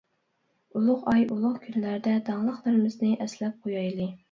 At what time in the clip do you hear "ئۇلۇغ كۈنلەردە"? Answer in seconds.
1.35-2.15